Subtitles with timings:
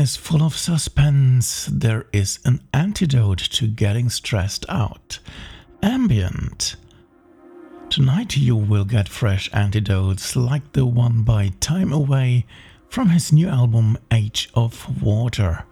[0.00, 5.18] is full of suspense, there is an antidote to getting stressed out
[5.82, 6.76] ambient.
[7.90, 12.46] Tonight you will get fresh antidotes like the one by Time Away
[12.88, 15.64] from his new album Age of Water.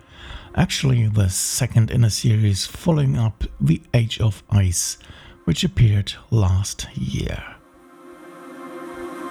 [0.55, 4.99] Actually, the second in a series following up The Age of Ice,
[5.45, 7.43] which appeared last year.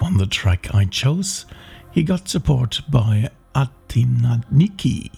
[0.01, 1.45] On the track I chose,
[1.91, 5.09] he got support by Athinaniki.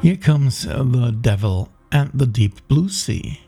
[0.00, 3.41] Here comes The Devil and the Deep Blue Sea.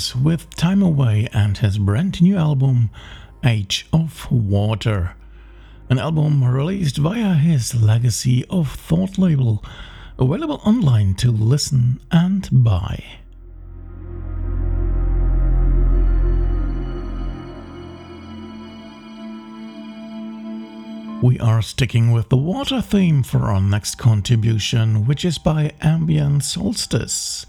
[0.00, 2.88] With Time Away and his brand new album
[3.44, 5.14] Age of Water.
[5.90, 9.62] An album released via his Legacy of Thought label,
[10.18, 13.04] available online to listen and buy.
[21.22, 26.42] We are sticking with the water theme for our next contribution, which is by Ambiente
[26.42, 27.44] Solstice.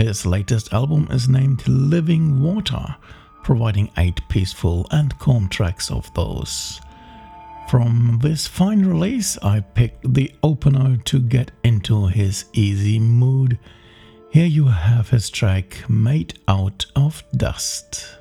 [0.00, 2.96] His latest album is named Living Water,
[3.44, 6.80] providing eight peaceful and calm tracks of those.
[7.68, 13.58] From this fine release, I picked the opener to get into his easy mood.
[14.30, 18.16] Here you have his track Made Out of Dust.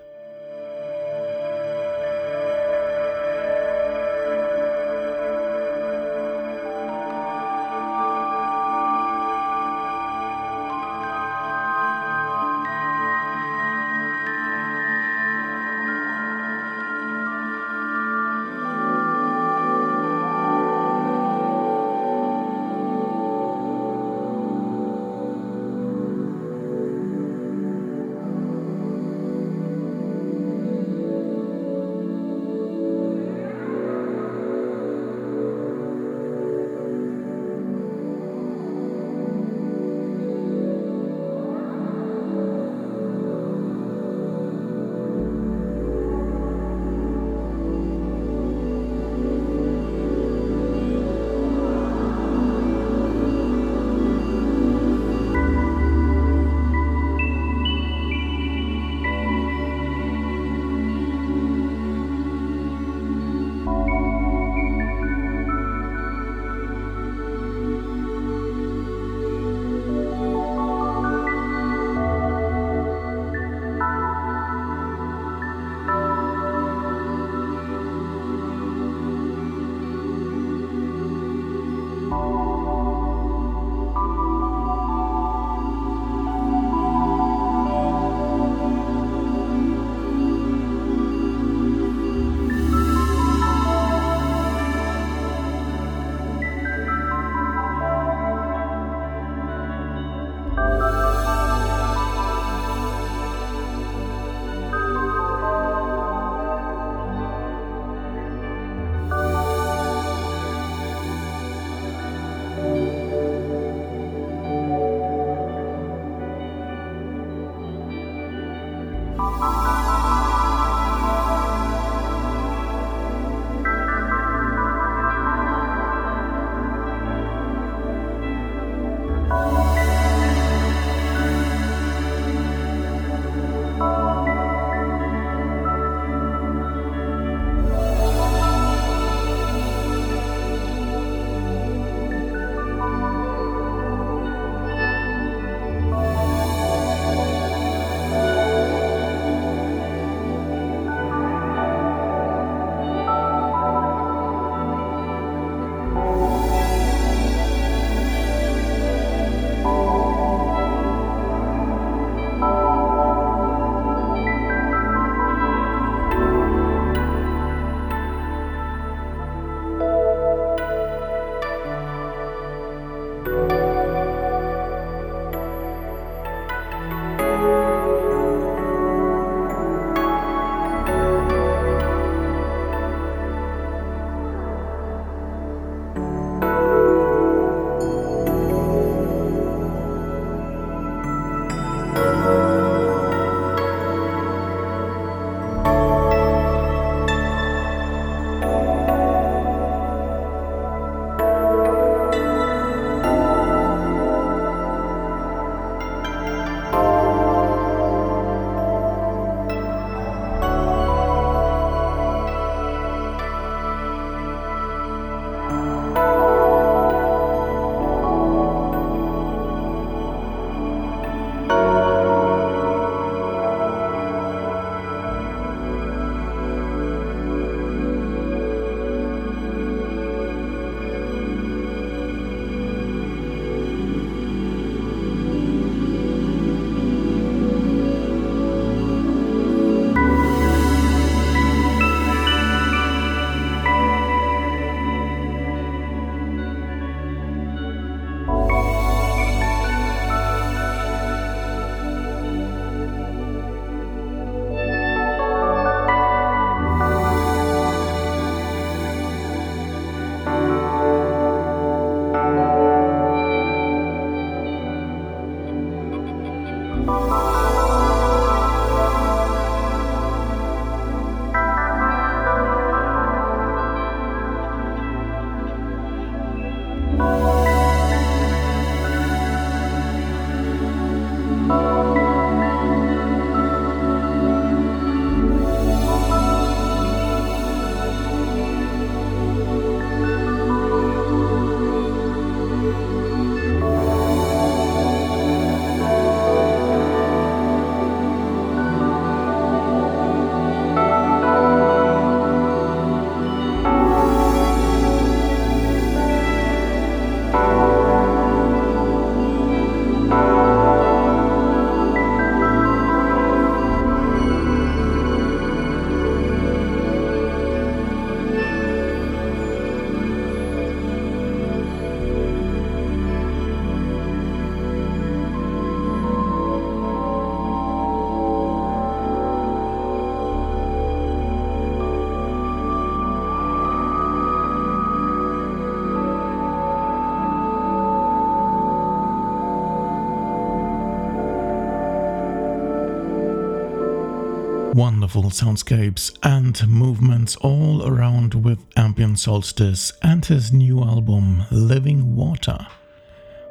[344.80, 352.66] Wonderful soundscapes and movements all around with Ambiente Solstice and his new album Living Water,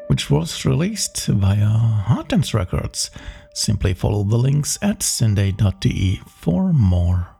[0.07, 3.11] which was released via Dance Records.
[3.53, 7.38] Simply follow the links at syndae.de for more.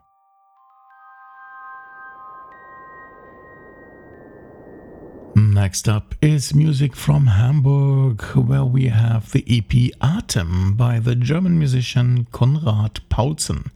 [5.53, 11.57] Next up is music from Hamburg, where we have the EP Atem by the German
[11.57, 13.71] musician Konrad Paulsen.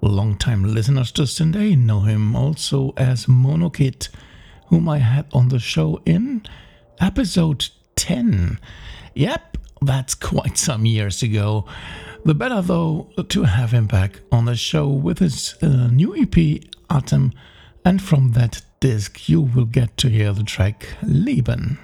[0.00, 4.08] Longtime listeners to Syndae know him also as Monokid,
[4.70, 6.42] whom I had on the show in
[7.00, 8.58] episode 10.
[9.14, 11.64] Yep, that's quite some years ago.
[12.24, 16.64] The better, though, to have him back on the show with his uh, new EP,
[16.90, 17.32] Atem,
[17.84, 21.78] and from that disc you will get to hear the track Leben.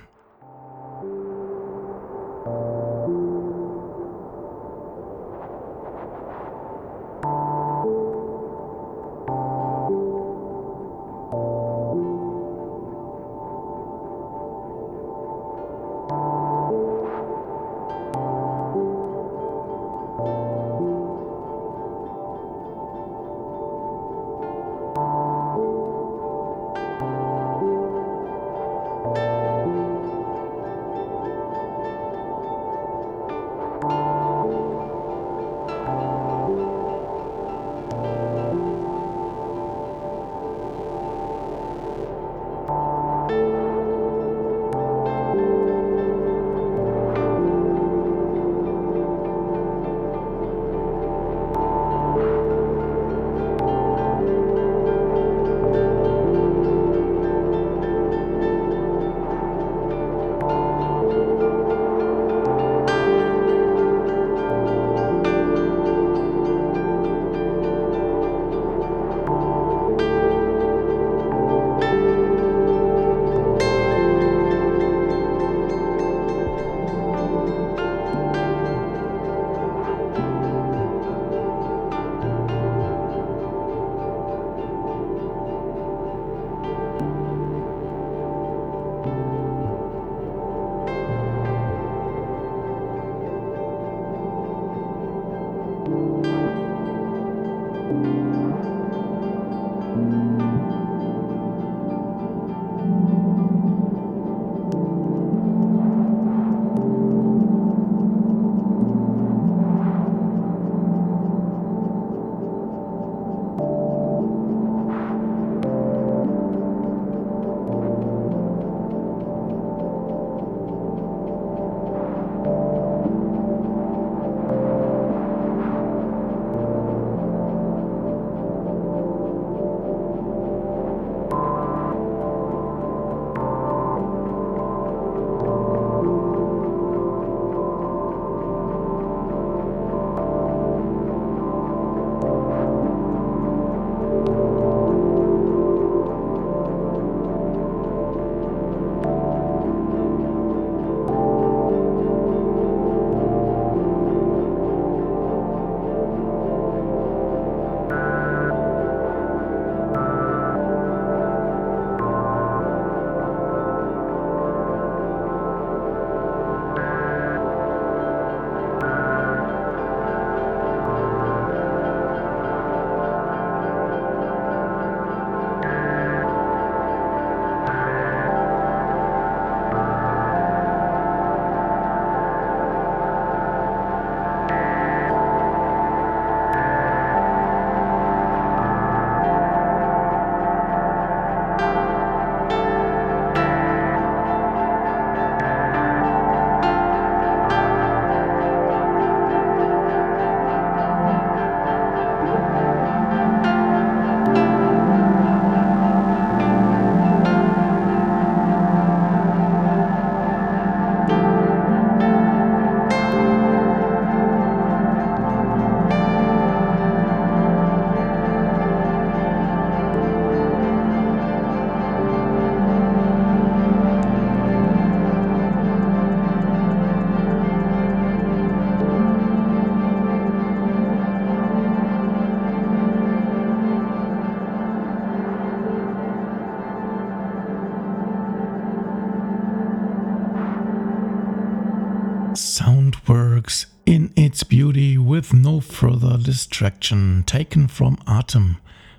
[246.29, 248.59] Distraction taken from Atem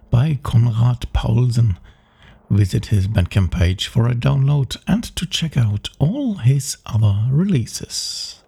[0.09, 1.77] by Konrad Paulsen.
[2.49, 8.41] Visit his Bandcamp page for a download and to check out all his other releases.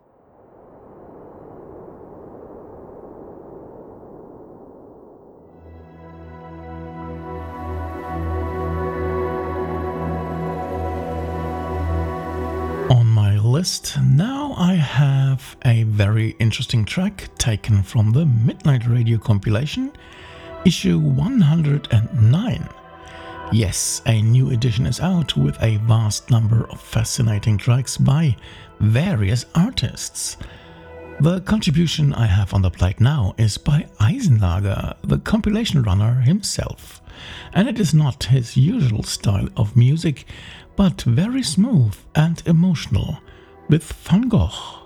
[12.89, 13.95] On my list.
[14.01, 19.91] Now I have a very interesting track taken from the Midnight Radio compilation,
[20.65, 22.69] issue 109.
[23.52, 28.38] Yes, a new edition is out with a vast number of fascinating tracks by
[28.80, 30.38] various artists.
[31.21, 37.02] The contribution I have on the plate now is by Eisenlager, the compilation runner himself,
[37.54, 40.28] and it is not his usual style of music,
[40.76, 43.17] but very smooth and emotional
[43.71, 43.93] with
[44.27, 44.80] Gogh.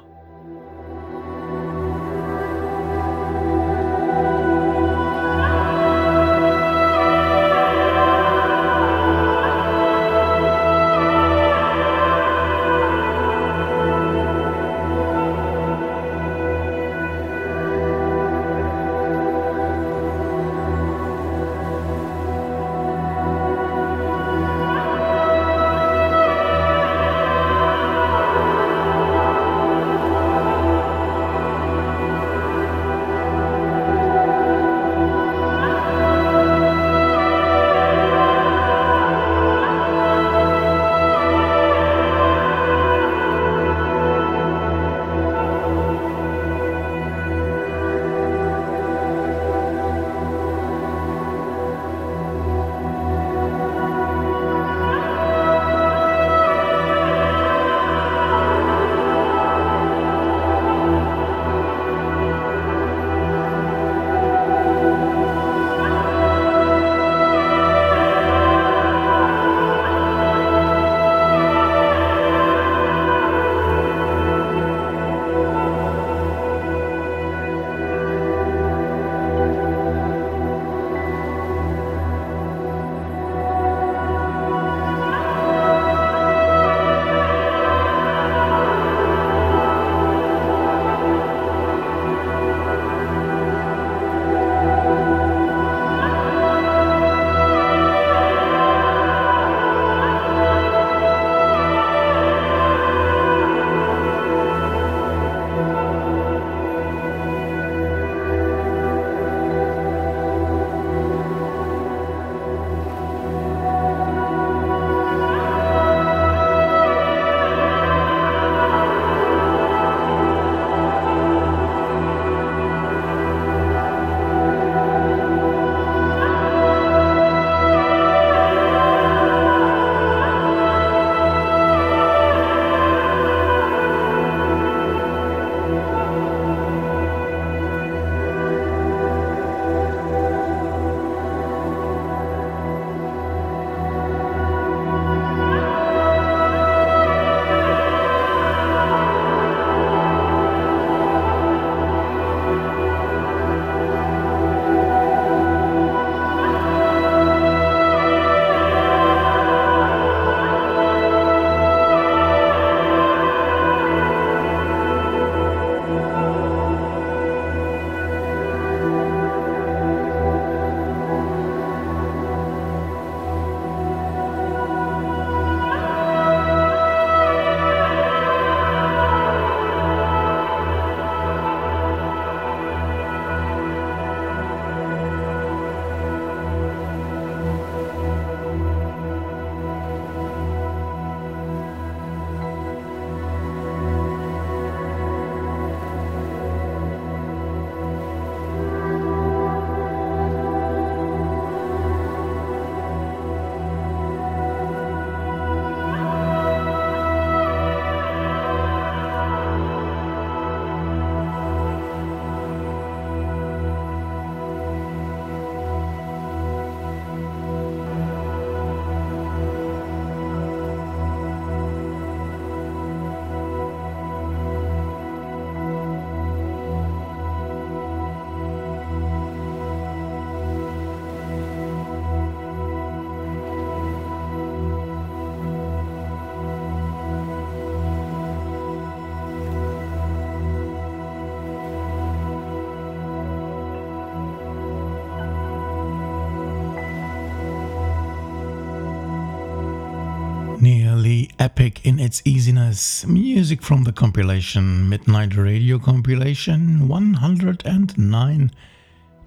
[251.55, 253.07] Epic in its easiness.
[253.07, 258.51] Music from the compilation Midnight Radio Compilation 109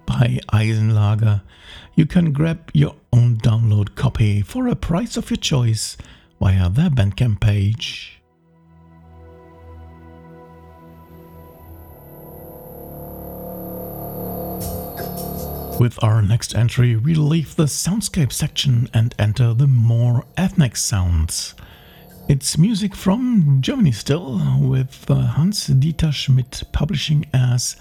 [0.05, 1.41] by Eisenlager.
[1.95, 5.97] You can grab your own download copy for a price of your choice
[6.39, 8.21] via their Bandcamp page.
[15.79, 21.55] With our next entry, we leave the soundscape section and enter the more ethnic sounds.
[22.29, 27.75] It's music from Germany still, with uh, Hans Dieter Schmidt publishing as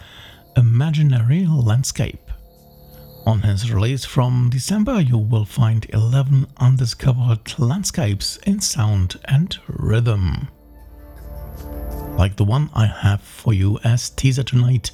[0.57, 2.31] Imaginary Landscape.
[3.27, 10.49] On his release from December, you will find 11 undiscovered landscapes in sound and rhythm.
[12.17, 14.93] Like the one I have for you as teaser tonight,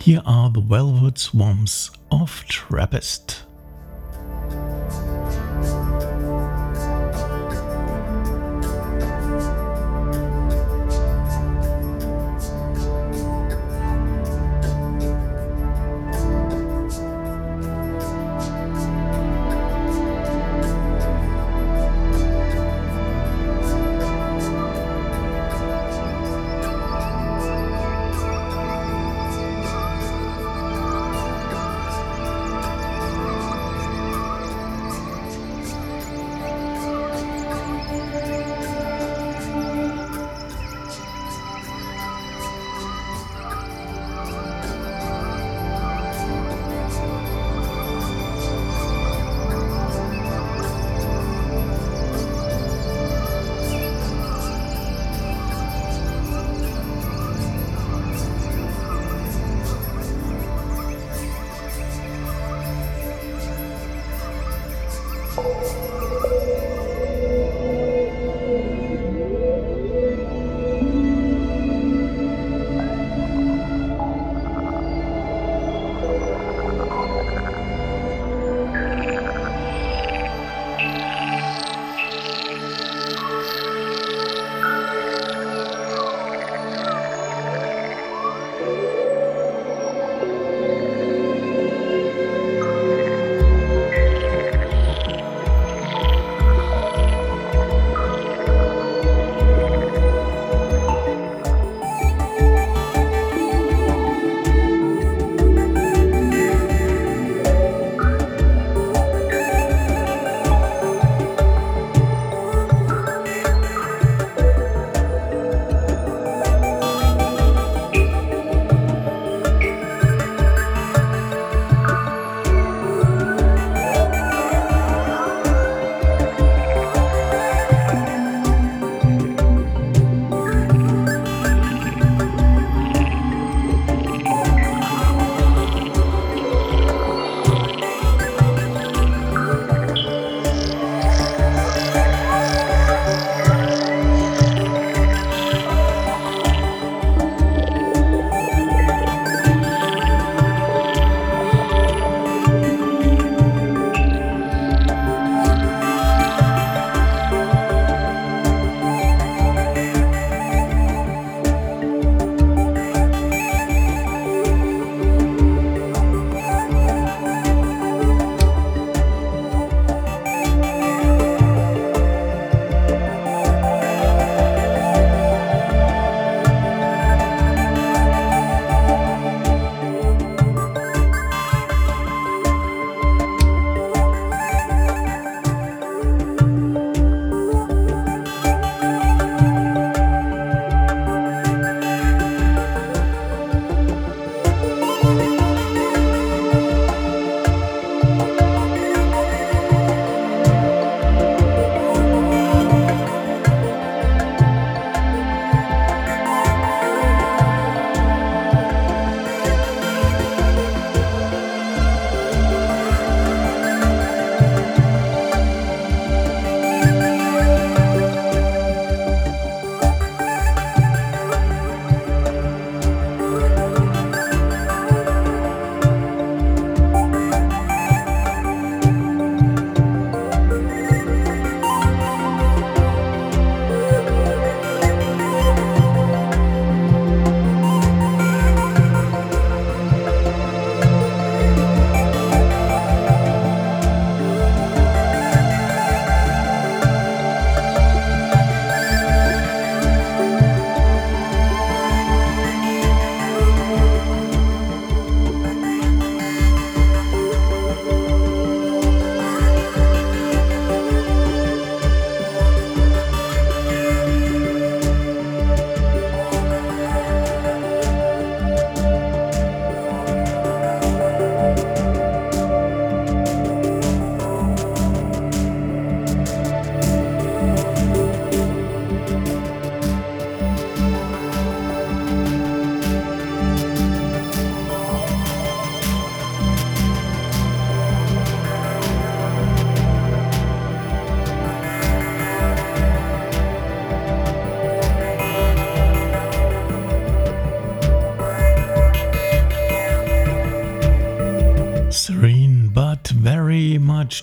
[0.00, 3.44] here are the Velvet Swamps of Trappist.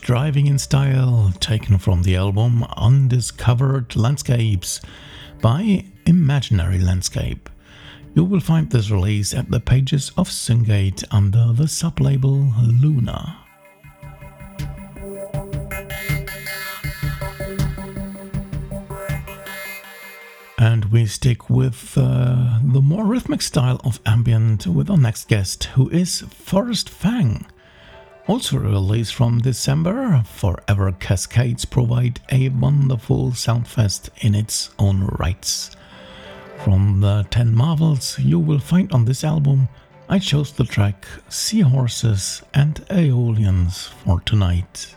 [0.09, 4.81] Driving in Style, taken from the album Undiscovered Landscapes
[5.39, 7.47] by Imaginary Landscape.
[8.15, 13.37] You will find this release at the pages of Syngate under the sublabel Luna.
[20.57, 25.65] And we stick with uh, the more rhythmic style of ambient with our next guest,
[25.75, 27.45] who is Forrest Fang.
[28.29, 35.71] Also released from December, Forever Cascades provide a wonderful soundfest in its own rights.
[36.63, 39.67] From the 10 marvels you will find on this album,
[40.07, 44.95] I chose the track Seahorses and Aeolians for tonight.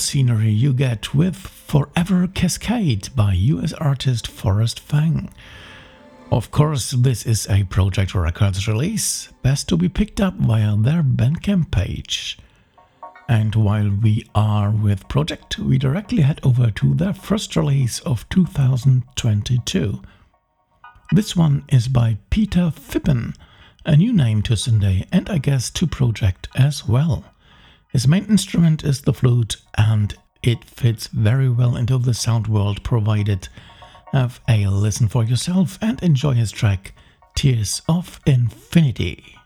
[0.00, 5.32] Scenery you get with Forever Cascade by US artist Forrest Fang.
[6.30, 11.02] Of course, this is a Project Records release, best to be picked up via their
[11.02, 12.38] Bandcamp page.
[13.28, 18.28] And while we are with Project, we directly head over to their first release of
[18.28, 20.02] 2022.
[21.12, 23.34] This one is by Peter Phippen,
[23.84, 27.24] a new name to Syndae and I guess to Project as well.
[27.96, 32.84] His main instrument is the flute, and it fits very well into the sound world
[32.84, 33.48] provided.
[34.12, 36.92] Have a listen for yourself and enjoy his track
[37.34, 39.38] Tears of Infinity.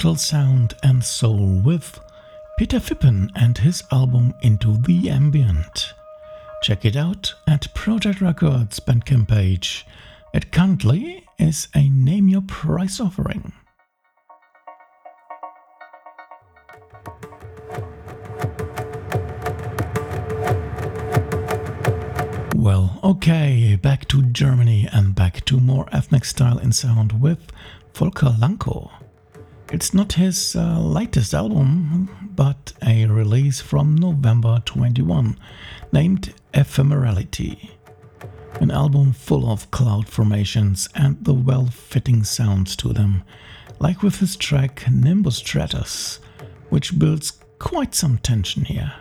[0.00, 2.00] Sound and soul with
[2.58, 5.92] Peter Phippen and his album Into the Ambient.
[6.62, 9.86] Check it out at Project Records Bandcamp page.
[10.32, 13.52] It currently is a name your price offering.
[22.56, 27.52] Well, okay, back to Germany and back to more ethnic style in sound with
[27.94, 28.99] Volker Lankow.
[29.72, 35.38] It's not his uh, latest album, but a release from November 21
[35.92, 37.70] named Ephemerality.
[38.54, 43.22] An album full of cloud formations and the well fitting sounds to them,
[43.78, 46.18] like with his track Nimbus Stratus,
[46.70, 48.92] which builds quite some tension here.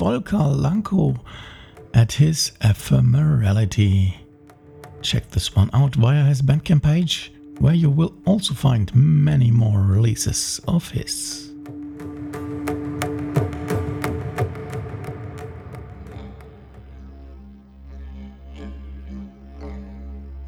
[0.00, 1.14] Volker Lankow
[1.92, 4.14] at his Ephemerality.
[5.02, 9.82] Check this one out via his Bandcamp page, where you will also find many more
[9.82, 11.52] releases of his.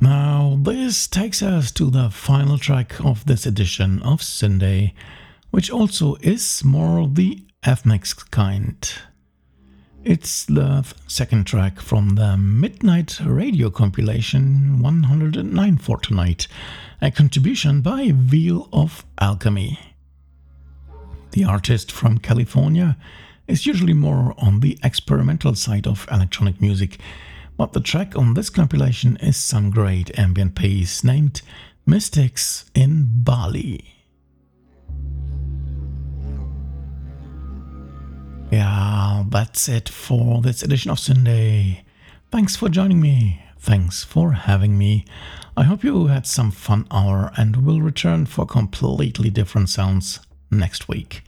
[0.01, 4.95] Now, this takes us to the final track of this edition of Syndae,
[5.51, 8.91] which also is more the F-Mix kind.
[10.05, 16.49] It's the second track from the Midnight Radio compilation 109 for tonight,
[17.01, 19.79] a contribution by Veil of Alchemy.
[21.31, 22.97] The artist from California
[23.47, 26.99] is usually more on the experimental side of electronic music
[27.57, 31.43] but the track on this compilation is some great ambient piece named
[31.87, 34.02] Mystics in Bali.
[38.53, 41.83] Yeah, that's it for this edition of Syndae.
[42.31, 43.43] Thanks for joining me.
[43.59, 45.05] Thanks for having me.
[45.57, 50.87] I hope you had some fun hour and will return for completely different sounds next
[50.87, 51.23] week.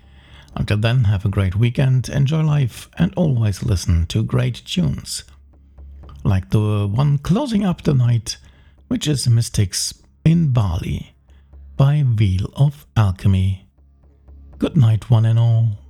[0.55, 5.25] Until then, have a great weekend, enjoy life, and always listen to great tunes
[6.25, 8.39] like the one closing up the night,
[8.89, 9.95] which is Mystics
[10.25, 11.15] in Bali
[11.77, 13.67] by Veil of Alchemy.
[14.59, 15.84] Good night, one and all.